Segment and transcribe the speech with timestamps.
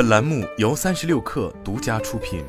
[0.00, 2.42] 本栏目由三十六氪独家出品。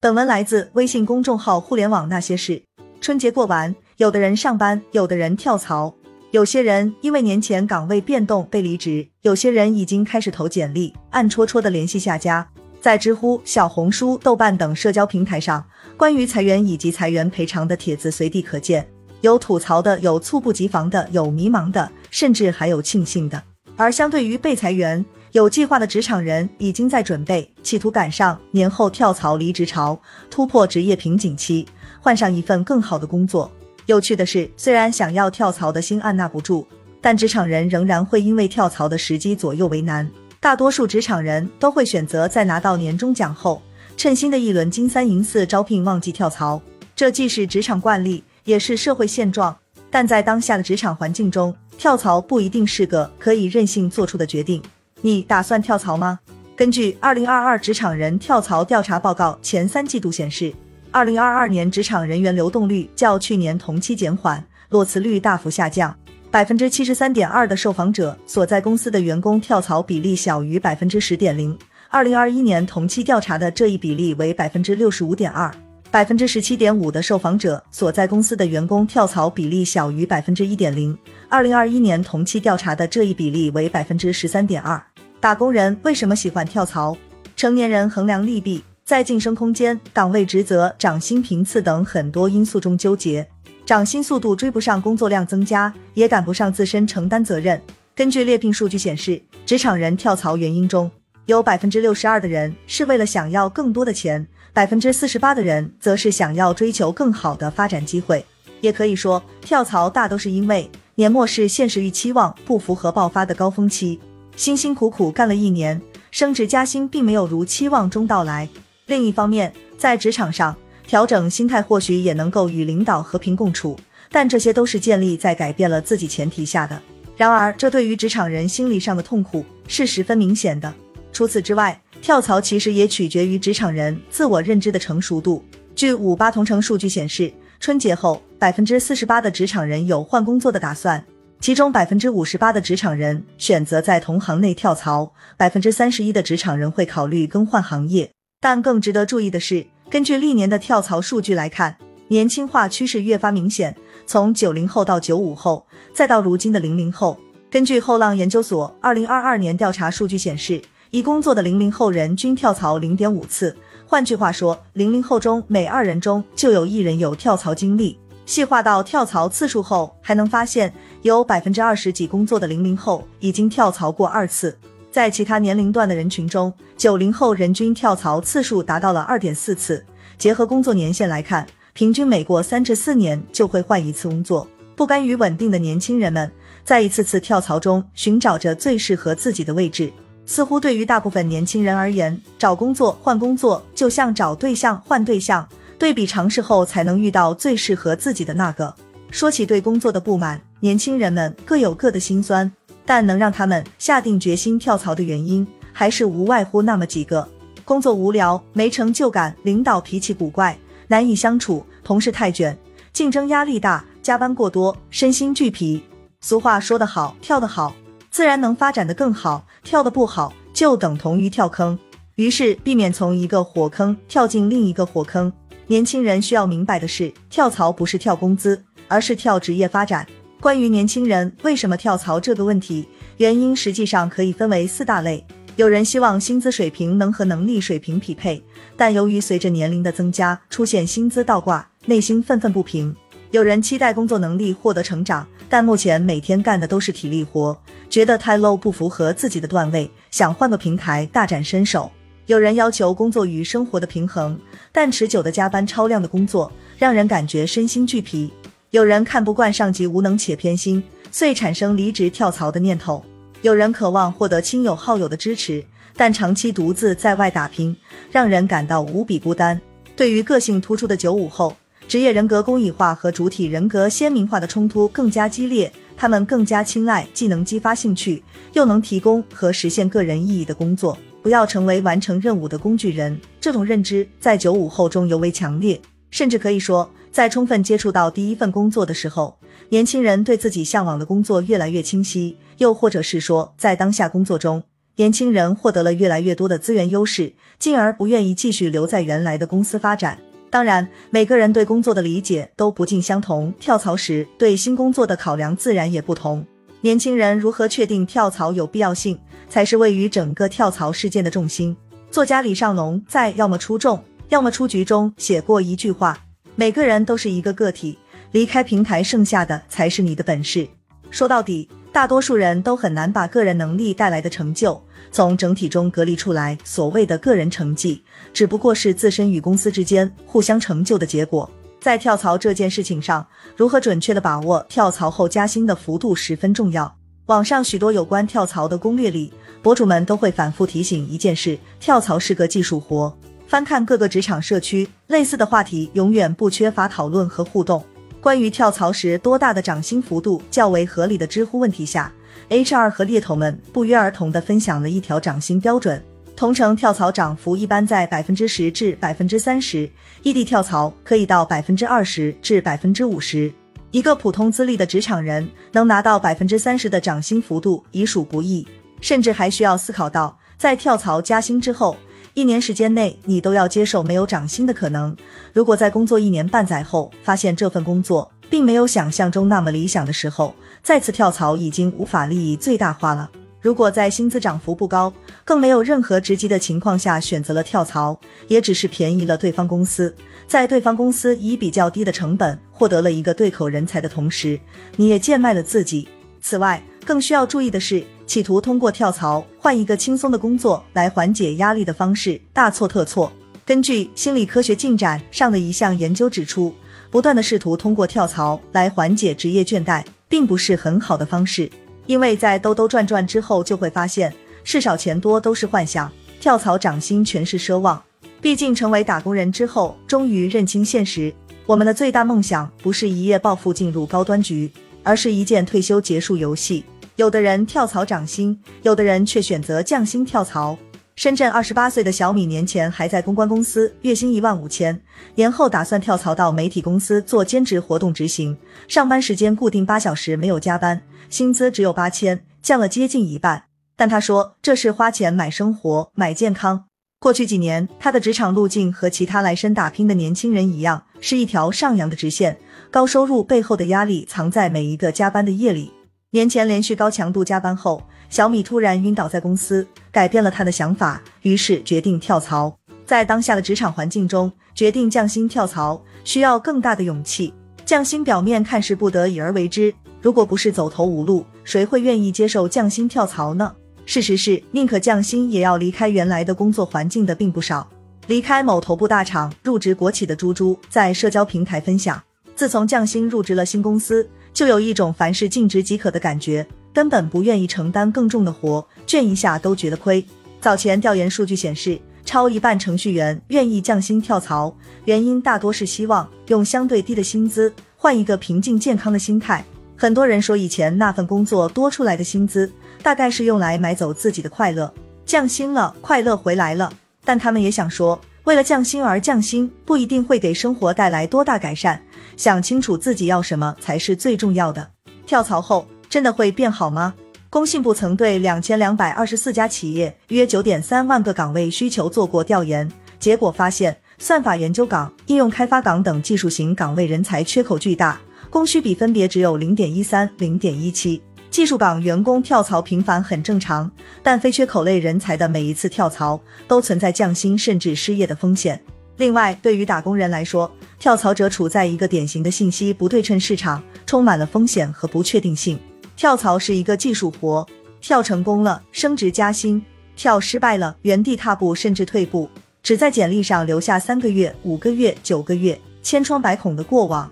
[0.00, 2.62] 本文来自微信公众号“互联网那些事”。
[3.02, 5.92] 春节过完，有的人上班，有的人跳槽，
[6.30, 12.48] 有些人因为年前岗位变动被离职，有些人已经开始投简历，暗戳戳的联系下家。
[12.80, 18.88] 在知乎、小红书、豆瓣等社交平台上，关于裁员以及裁员赔偿的帖子随地可见。
[19.22, 23.42] 有吐槽的，有猝不及防的，有迷茫的，甚至还有庆幸的。
[23.76, 31.66] 而相对于被裁员，有计划的职场人已经在准备，企图赶上年后跳槽离职潮，突破职业瓶颈期，
[32.00, 33.50] 换上一份更好的工作。
[33.86, 36.66] 有趣的是，虽然想要跳槽的心按捺不住，
[37.00, 40.10] 但职场人仍然会因为跳槽的时机左右为难。
[40.40, 43.60] 大多数职场人都会选择在拿到年终奖后，
[43.96, 46.60] 趁新的一轮金三银四招聘旺季跳槽。
[46.96, 48.22] 这既是职场惯例。
[48.50, 49.56] 也是社会现状，
[49.92, 54.60] 但在当下的职场环境中，跳槽不一定是个可以任性做出的决定。
[55.02, 56.18] 你打算跳槽吗？
[56.56, 60.52] 根据二零二二职场人跳槽调查报告前三季度显示，
[60.90, 65.94] 二零二二年职场人员流动率较去年同期减缓，裸辞率大幅下降。
[66.28, 71.56] 百分之七十三点二的受访者所在公司的员工跳槽比例小于百分之十点零，
[71.88, 75.54] 二零二一年同期调查的这一比例为百分之六十五点二。
[75.90, 80.96] 百分之十七点五的受访者所在公司的员工跳槽比例小于百分之一点零，
[81.28, 84.80] 二零二一年同期调查的这一比例为百分之十三点二。
[85.18, 86.96] 打工人为什么喜欢跳槽？
[87.34, 93.26] 成年人衡量利弊，在晋升空间、岗位职责、涨薪频次等很多因素中纠结，
[93.66, 97.60] 涨薪速度追不上工作量增加，也赶不上自身承担责任。
[97.96, 100.88] 根据猎聘数据显示，职场人跳槽原因中
[101.30, 104.26] 有百分之六十二的人是为了想要更多的钱。
[104.52, 108.24] 百分之四十八的人则是想要追求更好的发展机会，
[108.60, 114.00] 也可以说跳槽大都是因为年末是现实与期望不符合爆发的高峰期，
[114.34, 118.48] 辛辛苦苦干了一年，升职加薪并没有如期望中到来。
[118.86, 123.78] 另一方面，在职场上调整心态或许也能够与领导和平共处，
[124.10, 126.82] 但这些都是建立在改变了自己前提下的。
[127.16, 130.74] 然而，这对于职场人心理上的痛苦是十分明显的。
[131.12, 135.44] 除此之外，跳槽其实也取决于职场人自我认知的成熟度。
[135.74, 141.04] 据五八同城数据显示，春节后百分之四十八的职场人有换工作的打算，
[141.40, 148.10] 其中百分之五十八的职场人选择在同行内跳槽，百分之三十一的职场人会考虑更换行业。
[148.40, 151.76] 但更值得注意的是，根据历年的跳槽数据来看，
[152.08, 153.76] 年轻化趋势越发明显。
[154.06, 157.18] 从九零后到九五后，再到如今的零零后，
[157.50, 160.60] 根据后浪研究所二零二二年调查数据显示。
[160.90, 163.56] 已工作的零零后人均跳槽零点五次，
[163.86, 167.96] 换句话说，零零后中每二人中就有一人有跳槽经历。
[168.26, 174.56] 细化到跳槽次数后，还能发现有百分之二十几工作的零零后已经跳槽过二次。
[174.90, 179.84] 在其他年龄段的人群中，九零后人均跳槽次数达到了二点四次。
[180.18, 184.46] 结合工作年限来看，平均每过三至四年就会换一次工作。
[184.74, 186.28] 不甘于稳定的年轻人们，
[186.64, 189.92] 在一次次跳槽中寻找着最适合自己的位置。
[190.26, 195.46] 似乎对于大部分年轻人而言，找工作换工作就像找对象换对象，
[195.78, 198.74] 对比尝试后才能遇到最适合自己的那个。
[199.10, 202.50] 说起对工作的不满，年轻人们各有各的心酸，
[202.86, 207.28] 但能让他们下定决心跳槽的原因，还是无外乎那么几个：
[207.64, 212.56] 工作无聊、没成就感、领导脾气古怪、难以相处、同事太卷、
[212.92, 215.82] 竞争压力大、加班过多、身心俱疲。
[216.20, 217.74] 俗话说得好，跳得好。
[218.10, 221.78] 自然能发展的更好，跳的不好就等同于跳坑。
[222.16, 225.32] 于是避免从一个火坑跳进另一个火坑。
[225.68, 230.06] 年轻人需要明白的是，跳槽不是跳工资，而是跳职业发展。
[230.40, 232.88] 关于年轻人为什么跳槽这个问题，
[233.18, 235.24] 原因实际上可以分为四大类。
[235.56, 238.42] 有人希望薪资水平能和能力水平匹配，
[238.76, 242.94] 但由于随着年龄的增加，出现薪资倒挂，内心愤愤不平。
[243.30, 247.58] 有人期待工作能力获得成长，但目前每天干的都是体力活，
[247.90, 251.90] 觉得太 low 不符合自己的段位，想换个平台大展身手。
[252.26, 254.38] 有人要求工作与生活的平衡，
[254.70, 258.32] 但持久的加班、超量的工作让人感觉身心俱疲。
[258.70, 260.80] 有人看不惯上级无能且偏心，
[261.10, 263.04] 遂产生离职跳槽的念头。
[263.42, 265.64] 有人渴望获得亲友好友的支持，
[265.96, 267.76] 但长期独自在外打拼，
[268.12, 269.60] 让人感到无比孤单。
[269.96, 271.56] 对于个性突出的九五后。
[271.90, 278.22] 职业人格工艺化和主体人格鲜明化的冲突更加激烈，他们更加青睐既能激发兴趣，
[278.52, 283.20] 又能提供和实现个人意义的工作，不要成为完成任务的工具人。
[283.40, 285.80] 这种认知在九五后中尤为强烈，
[286.12, 289.36] 甚至可以说，在充分接触到第一份工作的时候，
[289.70, 294.62] 年轻人对自己向往的工作越来越清晰，又或者是说，在当下工作中，
[294.94, 300.20] 年轻人获得了越来越多的资源优势，进而不愿意继续留在原来的公司发展。
[300.50, 306.44] 当然，每个人对工作的理解都不尽相同，跳槽时对新工作的考量自然也不同。
[306.80, 309.16] 年轻人如何确定跳槽有必要性，
[309.48, 311.76] 才是位于整个跳槽事件的重心。
[312.10, 316.18] 作家李尚龙在《要么出众，要么出局》中写过一句话。
[316.56, 317.96] 每个人都是一个个体，
[318.32, 320.66] 离开平台，剩下的才是你的本事。
[321.10, 326.56] 说到底，大多数人都很难把个人能力带来的成就从整体中隔离出来。
[326.64, 328.02] 所谓的个人成绩，
[328.32, 331.50] 只不过是自身与公司之间互相成就的结果。
[331.80, 333.26] 在跳槽这件事情上，
[333.56, 336.94] 如何准确的把握跳槽后加薪的幅度十分重要。
[337.26, 339.32] 网上许多有关跳槽的攻略里，
[339.62, 343.16] 博主们都会反复提醒一件事：跳槽是个技术活。
[343.46, 347.84] 翻看各个职场社区，类似的话题永远不缺乏讨论和互动。
[348.20, 352.12] 关于跳槽时多大的涨薪幅度较为合理的知乎问题下
[352.48, 356.02] ，HR 和猎头们不约而同地分享了一条涨薪标准：
[356.34, 359.90] 同城跳槽涨幅一般在百分之十至百分之三十，
[360.22, 363.52] 异地跳槽可以到百分之二十至百分之五十。
[363.90, 368.66] 一个普通资历的职场人能拿到百分之三十的涨薪幅度已属不易，
[369.00, 371.96] 甚至还需要思考到在跳槽加薪之后。
[372.34, 375.14] 一年时间内，你都要接受没有涨薪的可能。
[375.52, 383.30] 如果在工作一年半载后，发现这份工作并没有想象中那么理想的时候，再次跳槽已经无法利益最大化了。
[383.60, 385.12] 如果在薪资涨幅不高，
[385.44, 388.18] 更没有任何职级的情况下选择了跳槽，
[388.48, 390.14] 也只是便宜了对方公司，
[390.46, 394.58] 在对方公司以比较低的成本获得了一个对口人才的同时，
[394.96, 396.08] 你也贱卖了自己。
[396.40, 398.04] 此外，更需要注意的是。
[398.30, 403.32] 企图通过跳槽换一个轻松的工作来缓解压力的方式大错特错。
[403.66, 406.72] 根据心理科学进展上的一项研究指出，
[407.10, 411.70] 不断的试图通过跳槽来缓解职业倦怠，并不是很好的方式。
[412.06, 414.32] 因为在兜兜转转之后，就会发现
[414.64, 416.10] 事少钱多都是幻想，
[416.40, 418.02] 跳槽涨薪全是奢望。
[418.40, 421.30] 毕竟成为打工人之后，终于认清现实，
[421.66, 424.70] 我们的最大梦想不是一夜暴富进入高端局，
[425.02, 426.84] 而是一键退休结束游戏。
[427.16, 430.78] 有的人跳槽涨薪，有的人却选择降薪跳槽。
[431.20, 434.98] 深圳二十八岁的小米年前还在公关公司，月薪一万五千，
[435.34, 438.56] 年后打算跳槽到媒体公司做兼职活动执行，
[438.88, 443.64] 上班时间固定八小时，没有加班，薪资只有八千，降了接近一半。
[443.98, 446.86] 但他说这是花钱买生活、买健康。
[447.18, 452.56] 过去几年，他的职场路径和其他来深打拼的年轻人一样，是一条上扬的直线。
[452.90, 455.92] 高收入背后的压力藏在每一个加班的夜里。
[456.32, 462.72] 年前连续高强度加班后，小米突然晕倒在公司，改变了他的想法，于是决定跳槽。
[463.04, 467.52] 在当下的职场环境中，决定降薪跳槽需要更大的勇气。
[467.84, 469.92] 降薪表面看是不得已而为之，
[470.22, 473.74] 如果不是走投无路，谁会愿意接受降薪跳槽呢？
[474.06, 477.90] 事实是，宁可降薪也要离开原来的工作环境的并不少。
[478.28, 482.22] 离开某头部大厂入职国企的猪猪在社交平台分享，
[482.54, 484.30] 自从降薪入职了新公司。
[484.52, 490.24] 就有一种凡事尽职即可的感觉，根本不愿意承担更重的活，卷一下都觉得亏。
[490.60, 494.74] 早前调研数据显示，超一半程序员愿意降薪跳槽，
[495.04, 499.64] 原因大多是希望用相对低的薪资换一个平静健康的心态。
[499.96, 502.70] 很多人说以前那份工作多出来的薪资，
[503.02, 504.92] 大概是用来买走自己的快乐，
[505.24, 506.92] 降薪了，快乐回来了。
[507.24, 508.20] 但他们也想说。
[508.50, 512.02] 为了降薪而降薪，不一定会给生活带来多大改善。
[512.36, 514.90] 想清楚自己要什么才是最重要的。
[515.24, 517.14] 跳槽后真的会变好吗？
[517.48, 522.90] 工信部曾对两千两百二十四家企业、约九点三万个岗位需求做过调研，
[523.20, 531.22] 结果发现，算法研究岗、应用开发岗等技术型岗位人才缺口巨大，供需比分别只有零点一三、零点一七。
[531.50, 533.90] 技术岗员工跳槽频繁很正常，
[534.22, 538.80] 但非缺口类人才的每一次跳槽都存在降薪甚至失业的风险。
[539.16, 545.76] 另外，对于打工人来说，跳槽者处在一个典型的信息不对称市场，充满了风险和不确定性。
[546.16, 547.66] 跳槽是一个技术活，
[548.00, 552.48] 跳成功了升职加薪，跳失败了原地踏步甚至退步，
[552.80, 557.30] 只在简历上留下三个月、五个月、九个月千疮百孔的过往。